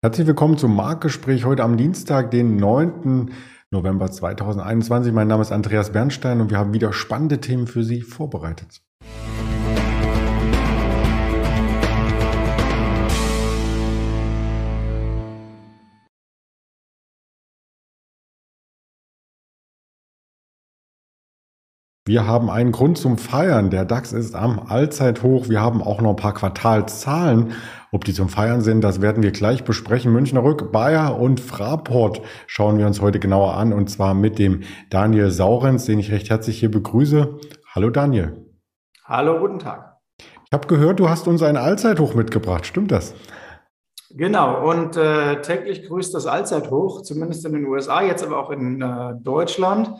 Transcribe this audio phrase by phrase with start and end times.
[0.00, 3.32] Herzlich willkommen zum Marktgespräch heute am Dienstag, den 9.
[3.72, 5.12] November 2021.
[5.12, 8.80] Mein Name ist Andreas Bernstein und wir haben wieder spannende Themen für Sie vorbereitet.
[22.08, 23.68] Wir haben einen Grund zum Feiern.
[23.68, 25.50] Der DAX ist am Allzeithoch.
[25.50, 27.52] Wir haben auch noch ein paar Quartalszahlen.
[27.92, 30.10] Ob die zum Feiern sind, das werden wir gleich besprechen.
[30.10, 34.62] Münchner Rück, Bayer und Fraport schauen wir uns heute genauer an und zwar mit dem
[34.88, 37.40] Daniel Saurenz, den ich recht herzlich hier begrüße.
[37.74, 38.42] Hallo Daniel.
[39.04, 39.98] Hallo, guten Tag.
[40.46, 42.64] Ich habe gehört, du hast uns ein Allzeithoch mitgebracht.
[42.64, 43.12] Stimmt das?
[44.08, 48.80] Genau, und äh, täglich grüßt das Allzeithoch, zumindest in den USA, jetzt aber auch in
[48.80, 49.90] äh, Deutschland.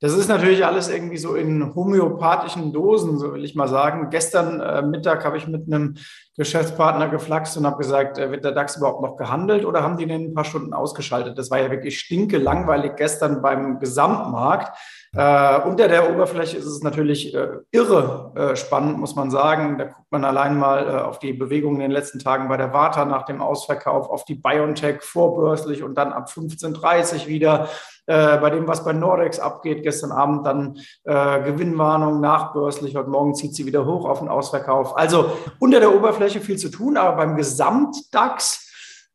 [0.00, 4.10] Das ist natürlich alles irgendwie so in homöopathischen Dosen, so will ich mal sagen.
[4.10, 5.96] Gestern äh, Mittag habe ich mit einem
[6.36, 10.04] Geschäftspartner geflaxt und habe gesagt, äh, wird der DAX überhaupt noch gehandelt oder haben die
[10.04, 11.38] in ein paar Stunden ausgeschaltet?
[11.38, 14.76] Das war ja wirklich stinke langweilig gestern beim Gesamtmarkt.
[15.14, 19.78] Äh, unter der Oberfläche ist es natürlich äh, irre äh, spannend, muss man sagen.
[19.78, 22.74] Da guckt man allein mal äh, auf die Bewegungen in den letzten Tagen bei der
[22.74, 27.70] Warta nach dem Ausverkauf, auf die BioNTech vorbörslich und dann ab 15.30 wieder.
[28.06, 32.94] Äh, bei dem, was bei Nordex abgeht, gestern Abend dann äh, Gewinnwarnung nachbörslich.
[32.94, 34.96] Heute Morgen zieht sie wieder hoch auf den Ausverkauf.
[34.96, 38.62] Also unter der Oberfläche viel zu tun, aber beim Gesamtdax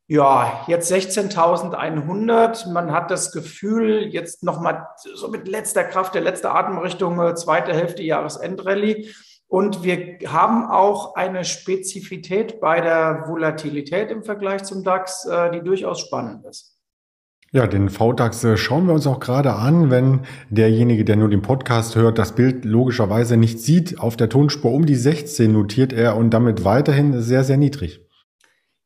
[0.08, 2.70] ja, jetzt 16.100.
[2.70, 7.72] Man hat das Gefühl, jetzt nochmal so mit letzter Kraft, der letzte Atemrichtung, äh, zweite
[7.72, 9.08] Hälfte Jahresendrallye.
[9.48, 15.62] Und wir haben auch eine Spezifität bei der Volatilität im Vergleich zum DAX, äh, die
[15.62, 16.76] durchaus spannend ist.
[17.54, 21.42] Ja, den VDAX äh, schauen wir uns auch gerade an, wenn derjenige, der nur den
[21.42, 24.00] Podcast hört, das Bild logischerweise nicht sieht.
[24.00, 28.08] Auf der Tonspur um die 16 notiert er und damit weiterhin sehr, sehr niedrig.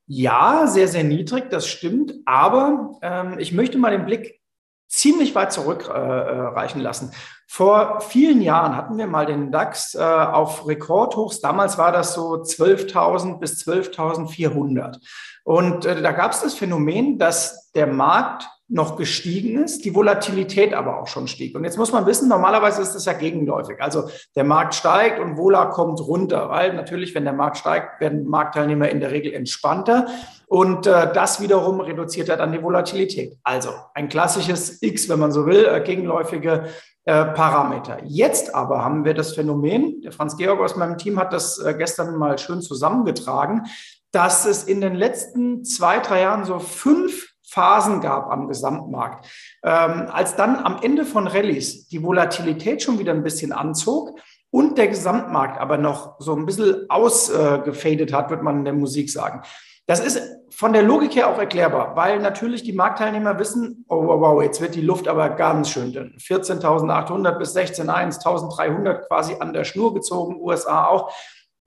[0.08, 2.14] Ja, sehr, sehr niedrig, das stimmt.
[2.24, 4.40] Aber ähm, ich möchte mal den Blick
[4.88, 7.12] ziemlich weit zurückreichen äh, lassen.
[7.46, 11.40] Vor vielen Jahren hatten wir mal den DAX äh, auf Rekordhochs.
[11.40, 14.98] Damals war das so 12.000 bis 12.400.
[15.44, 20.74] Und äh, da gab es das Phänomen, dass der Markt noch gestiegen ist, die Volatilität
[20.74, 21.54] aber auch schon stieg.
[21.54, 23.80] Und jetzt muss man wissen, normalerweise ist das ja gegenläufig.
[23.80, 28.26] Also der Markt steigt und Vola kommt runter, weil natürlich, wenn der Markt steigt, werden
[28.26, 30.06] Marktteilnehmer in der Regel entspannter.
[30.48, 33.36] Und äh, das wiederum reduziert ja dann die Volatilität.
[33.44, 36.64] Also ein klassisches X, wenn man so will, äh, gegenläufige
[37.04, 37.98] äh, Parameter.
[38.04, 41.72] Jetzt aber haben wir das Phänomen, der Franz Georg aus meinem Team hat das äh,
[41.78, 43.62] gestern mal schön zusammengetragen,
[44.10, 49.26] dass es in den letzten zwei, drei Jahren so fünf Phasen gab am Gesamtmarkt.
[49.62, 54.18] Ähm, als dann am Ende von Rallyes die Volatilität schon wieder ein bisschen anzog
[54.50, 59.10] und der Gesamtmarkt aber noch so ein bisschen ausgefadet hat, wird man in der Musik
[59.10, 59.42] sagen.
[59.86, 60.20] Das ist
[60.50, 64.60] von der Logik her auch erklärbar, weil natürlich die Marktteilnehmer wissen, oh wow, wow jetzt
[64.60, 66.16] wird die Luft aber ganz schön dünn.
[66.18, 71.12] 14.800 bis 16.1, 1.300 quasi an der Schnur gezogen, USA auch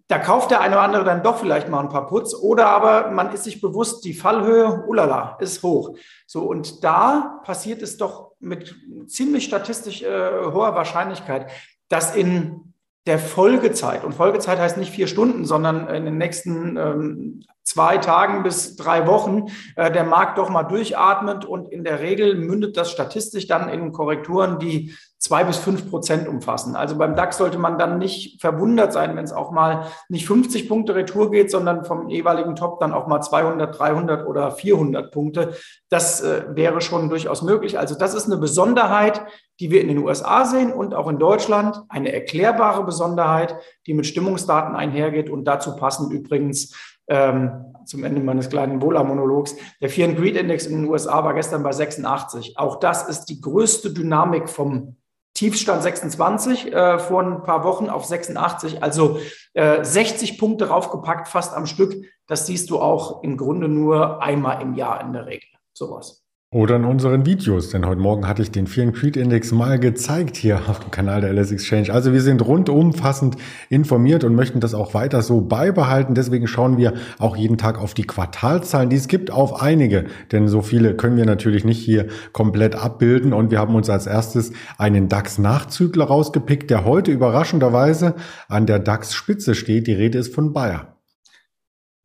[0.10, 3.12] da kauft der eine oder andere dann doch vielleicht mal ein paar Putz oder aber
[3.12, 5.96] man ist sich bewusst, die Fallhöhe, ulala, ist hoch.
[6.26, 8.76] So, und da passiert es doch mit
[9.06, 11.52] ziemlich statistisch äh, hoher Wahrscheinlichkeit,
[11.90, 12.74] dass in
[13.06, 18.42] der Folgezeit, und Folgezeit heißt nicht vier Stunden, sondern in den nächsten ähm, zwei Tagen
[18.42, 22.90] bis drei Wochen äh, der Markt doch mal durchatmet und in der Regel mündet das
[22.90, 26.76] statistisch dann in Korrekturen, die zwei bis fünf Prozent umfassen.
[26.76, 30.68] Also beim DAX sollte man dann nicht verwundert sein, wenn es auch mal nicht 50
[30.68, 35.54] Punkte Retour geht, sondern vom jeweiligen Top dann auch mal 200, 300 oder 400 Punkte.
[35.90, 37.78] Das äh, wäre schon durchaus möglich.
[37.78, 39.22] Also das ist eine Besonderheit,
[39.60, 41.84] die wir in den USA sehen und auch in Deutschland.
[41.90, 43.56] Eine erklärbare Besonderheit,
[43.86, 46.74] die mit Stimmungsdaten einhergeht und dazu passend übrigens
[47.10, 49.56] ähm, zum Ende meines kleinen Bola-Monologs.
[49.82, 52.58] Der Fear and Greed Index in den USA war gestern bei 86.
[52.58, 54.96] Auch das ist die größte Dynamik vom
[55.34, 59.20] Tiefstand 26 äh, vor ein paar Wochen auf 86, also
[59.54, 61.96] äh, 60 Punkte raufgepackt, fast am Stück.
[62.28, 65.50] Das siehst du auch im Grunde nur einmal im Jahr in der Regel.
[65.74, 66.26] Sowas.
[66.52, 69.78] Oder in unseren Videos, denn heute Morgen hatte ich den Fear and Creed Index mal
[69.78, 71.94] gezeigt hier auf dem Kanal der LS Exchange.
[71.94, 73.36] Also wir sind rundumfassend
[73.70, 76.16] informiert und möchten das auch weiter so beibehalten.
[76.16, 80.06] Deswegen schauen wir auch jeden Tag auf die Quartalzahlen, die es gibt, auf einige.
[80.32, 83.32] Denn so viele können wir natürlich nicht hier komplett abbilden.
[83.32, 88.16] Und wir haben uns als erstes einen DAX-Nachzügler rausgepickt, der heute überraschenderweise
[88.48, 89.86] an der DAX-Spitze steht.
[89.86, 90.99] Die Rede ist von Bayer.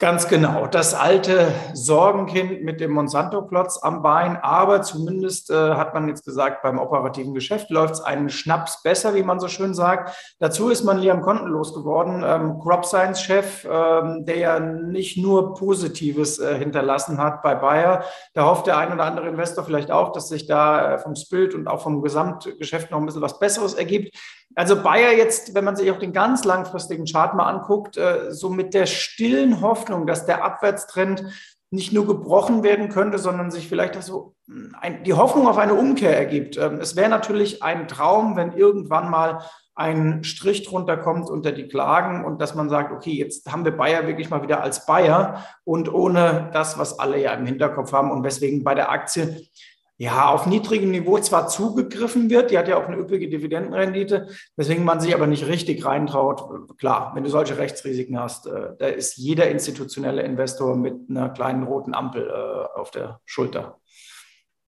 [0.00, 0.67] Ganz genau.
[0.67, 4.37] Das alte Sorgenkind mit dem Monsanto-Klotz am Bein.
[4.37, 9.14] Aber zumindest äh, hat man jetzt gesagt, beim operativen Geschäft läuft es einen Schnaps besser,
[9.14, 10.35] wie man so schön sagt.
[10.41, 16.41] Dazu ist man Liam Konten losgeworden, ähm, Crop Science-Chef, ähm, der ja nicht nur Positives
[16.41, 18.02] äh, hinterlassen hat bei Bayer.
[18.32, 21.55] Da hofft der ein oder andere Investor vielleicht auch, dass sich da äh, vom Spirit
[21.55, 24.19] und auch vom Gesamtgeschäft noch ein bisschen was Besseres ergibt.
[24.54, 28.50] Also Bayer jetzt, wenn man sich auch den ganz langfristigen Chart mal anguckt, äh, so
[28.50, 31.24] mit der stillen Hoffnung, dass der Abwärtstrend
[31.70, 34.34] nicht nur gebrochen werden könnte, sondern sich vielleicht auch so
[34.80, 36.56] ein, die Hoffnung auf eine Umkehr ergibt.
[36.56, 39.40] Ähm, es wäre natürlich ein Traum, wenn irgendwann mal
[39.74, 43.76] ein Strich drunter kommt unter die Klagen und dass man sagt, okay, jetzt haben wir
[43.76, 48.12] Bayer wirklich mal wieder als Bayer und ohne das, was alle ja im Hinterkopf haben
[48.12, 49.48] und weswegen bei der Aktie
[49.96, 54.85] ja, auf niedrigem Niveau zwar zugegriffen wird, die hat ja auch eine üppige Dividendenrendite, weswegen
[54.85, 56.43] man sich aber nicht richtig reintraut.
[56.79, 61.62] Klar, wenn du solche Rechtsrisiken hast, äh, da ist jeder institutionelle Investor mit einer kleinen
[61.62, 63.79] roten Ampel äh, auf der Schulter.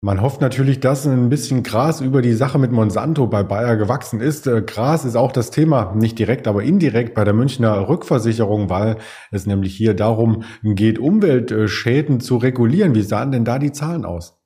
[0.03, 4.23] Man hofft natürlich, dass ein bisschen Gras über die Sache mit Monsanto bei Bayer gewachsen
[4.23, 4.47] ist.
[4.47, 8.97] Äh, Gras ist auch das Thema, nicht direkt, aber indirekt bei der Münchner Rückversicherung, weil
[9.31, 12.95] es nämlich hier darum geht, Umweltschäden zu regulieren.
[12.95, 14.40] Wie sahen denn da die Zahlen aus?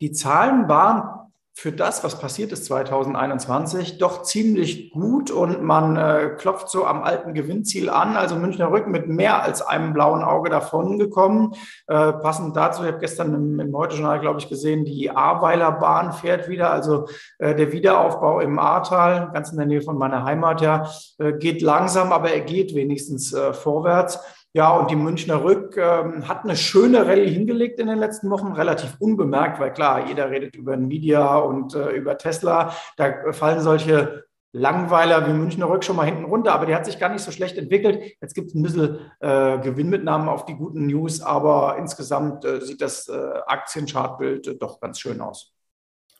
[0.00, 1.16] Die Zahlen waren
[1.58, 7.02] für das, was passiert ist 2021, doch ziemlich gut und man äh, klopft so am
[7.02, 8.14] alten Gewinnziel an.
[8.14, 11.54] Also Münchner Rück mit mehr als einem blauen Auge davon gekommen.
[11.86, 16.12] Äh, passend dazu, ich habe gestern im, im Heute-Journal, glaube ich, gesehen, die Ahrweiler Bahn
[16.12, 16.70] fährt wieder.
[16.70, 17.08] Also
[17.38, 21.62] äh, der Wiederaufbau im Ahrtal, ganz in der Nähe von meiner Heimat, ja, äh, geht
[21.62, 24.20] langsam, aber er geht wenigstens äh, vorwärts.
[24.56, 28.52] Ja, und die Münchner Rück ähm, hat eine schöne Rallye hingelegt in den letzten Wochen,
[28.52, 32.72] relativ unbemerkt, weil klar, jeder redet über Nvidia und äh, über Tesla.
[32.96, 36.98] Da fallen solche Langweiler wie Münchner Rück schon mal hinten runter, aber die hat sich
[36.98, 38.16] gar nicht so schlecht entwickelt.
[38.22, 42.80] Jetzt gibt es ein bisschen äh, Gewinnmitnahmen auf die guten News, aber insgesamt äh, sieht
[42.80, 43.12] das äh,
[43.46, 45.52] Aktienchartbild äh, doch ganz schön aus.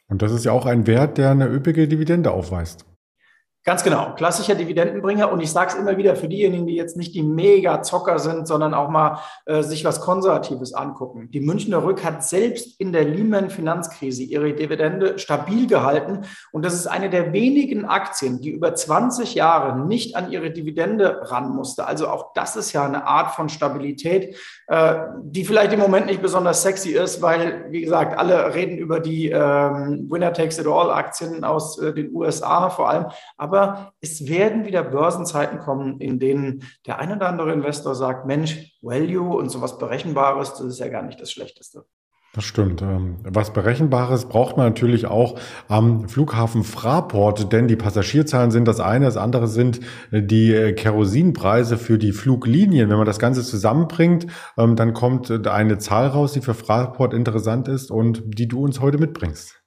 [0.08, 2.84] Und das ist ja auch ein Wert, der eine üppige Dividende aufweist.
[3.68, 5.32] Ganz genau, klassischer Dividendenbringer.
[5.32, 8.74] Und ich sage es immer wieder für diejenigen, die jetzt nicht die Mega-Zocker sind, sondern
[8.74, 11.32] auch mal äh, sich was Konservatives angucken.
[11.32, 16.20] Die Münchner Rück hat selbst in der Lehman-Finanzkrise ihre Dividende stabil gehalten.
[16.52, 21.22] Und das ist eine der wenigen Aktien, die über 20 Jahre nicht an ihre Dividende
[21.22, 21.88] ran musste.
[21.88, 24.36] Also auch das ist ja eine Art von Stabilität,
[24.68, 29.00] äh, die vielleicht im Moment nicht besonders sexy ist, weil, wie gesagt, alle reden über
[29.00, 33.06] die ähm, Winner-Takes-it-all-Aktien aus äh, den USA vor allem.
[33.36, 38.26] Aber aber es werden wieder Börsenzeiten kommen, in denen der ein oder andere Investor sagt,
[38.26, 41.84] Mensch, Value und sowas Berechenbares, das ist ja gar nicht das Schlechteste.
[42.34, 42.82] Das stimmt.
[42.82, 45.38] Ähm, was Berechenbares braucht man natürlich auch
[45.68, 49.80] am Flughafen Fraport, denn die Passagierzahlen sind das eine, das andere sind
[50.10, 52.90] äh, die äh, Kerosinpreise für die Fluglinien.
[52.90, 54.26] Wenn man das Ganze zusammenbringt,
[54.58, 58.62] ähm, dann kommt äh, eine Zahl raus, die für Fraport interessant ist und die du
[58.62, 59.62] uns heute mitbringst.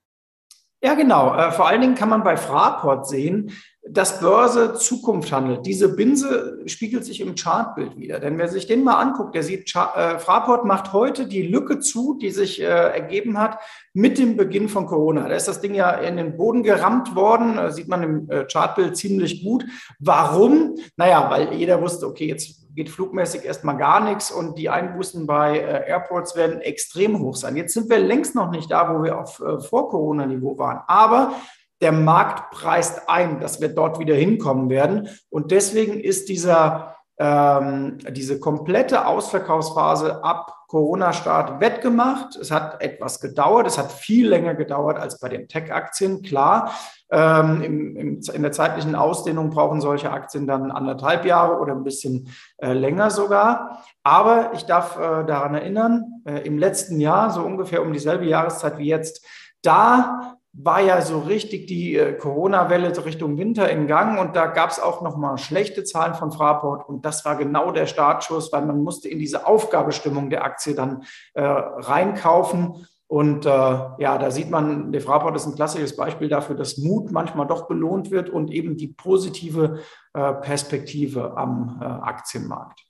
[0.81, 1.51] Ja, genau.
[1.51, 3.51] Vor allen Dingen kann man bei Fraport sehen,
[3.91, 5.65] dass Börse Zukunft handelt.
[5.65, 8.19] Diese Binse spiegelt sich im Chartbild wieder.
[8.19, 12.17] Denn wer sich den mal anguckt, der sieht, äh, Fraport macht heute die Lücke zu,
[12.21, 13.59] die sich äh, ergeben hat
[13.93, 15.27] mit dem Beginn von Corona.
[15.27, 18.95] Da ist das Ding ja in den Boden gerammt worden, sieht man im äh, Chartbild
[18.95, 19.65] ziemlich gut.
[19.99, 20.75] Warum?
[20.95, 25.57] Naja, weil jeder wusste, okay, jetzt geht flugmäßig erstmal gar nichts und die Einbußen bei
[25.59, 27.57] Airports werden extrem hoch sein.
[27.57, 30.81] Jetzt sind wir längst noch nicht da, wo wir auf Vor-Corona-Niveau waren.
[30.87, 31.33] Aber
[31.81, 35.09] der Markt preist ein, dass wir dort wieder hinkommen werden.
[35.29, 42.35] Und deswegen ist dieser, ähm, diese komplette Ausverkaufsphase ab Corona-Start wettgemacht.
[42.35, 43.65] Es hat etwas gedauert.
[43.65, 46.71] Es hat viel länger gedauert als bei den Tech-Aktien, klar.
[47.11, 51.83] Ähm, im, im, in der zeitlichen Ausdehnung brauchen solche Aktien dann anderthalb Jahre oder ein
[51.83, 53.83] bisschen äh, länger sogar.
[54.03, 58.77] Aber ich darf äh, daran erinnern, äh, im letzten Jahr, so ungefähr um dieselbe Jahreszeit
[58.77, 59.25] wie jetzt,
[59.63, 64.71] da war ja so richtig die äh, Corona-Welle Richtung Winter in Gang und da gab
[64.71, 68.81] es auch nochmal schlechte Zahlen von Fraport und das war genau der Startschuss, weil man
[68.83, 71.03] musste in diese Aufgabestimmung der Aktie dann
[71.33, 72.87] äh, reinkaufen.
[73.07, 77.11] Und äh, ja, da sieht man, der Fraport ist ein klassisches Beispiel dafür, dass Mut
[77.11, 79.79] manchmal doch belohnt wird und eben die positive
[80.13, 82.88] äh, Perspektive am äh, Aktienmarkt.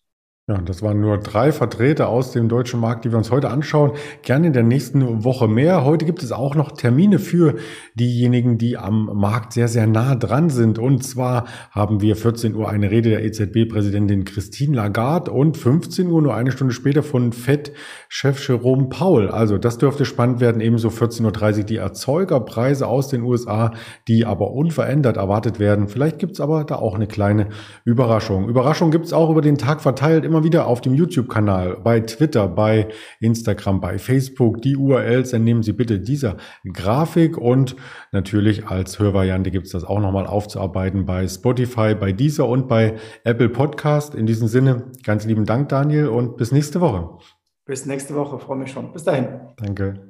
[0.50, 3.92] Ja, das waren nur drei Vertreter aus dem deutschen Markt, die wir uns heute anschauen.
[4.24, 5.86] Gerne in der nächsten Woche mehr.
[5.86, 7.58] Heute gibt es auch noch Termine für
[7.94, 10.80] diejenigen, die am Markt sehr, sehr nah dran sind.
[10.80, 16.20] Und zwar haben wir 14 Uhr eine Rede der EZB-Präsidentin Christine Lagarde und 15 Uhr,
[16.20, 19.30] nur eine Stunde später, von FED-Chef Jerome Paul.
[19.30, 20.62] Also das dürfte spannend werden.
[20.62, 23.74] Ebenso 14.30 Uhr die Erzeugerpreise aus den USA,
[24.08, 25.90] die aber unverändert erwartet werden.
[25.90, 27.50] Vielleicht gibt es aber da auch eine kleine
[27.86, 28.50] Überraschung.
[28.50, 32.00] Überraschung gibt es auch über den Tag verteilt immer immer wieder auf dem YouTube-Kanal, bei
[32.00, 32.88] Twitter, bei
[33.20, 36.38] Instagram, bei Facebook die URLs, dann nehmen Sie bitte dieser
[36.72, 37.76] Grafik und
[38.12, 42.96] natürlich als Hörvariante gibt es das auch nochmal aufzuarbeiten bei Spotify, bei dieser und bei
[43.26, 44.16] Apple Podcast.
[44.16, 47.18] In diesem Sinne, ganz lieben Dank, Daniel, und bis nächste Woche.
[47.66, 48.94] Bis nächste Woche, freue mich schon.
[48.94, 49.28] Bis dahin.
[49.58, 50.09] Danke.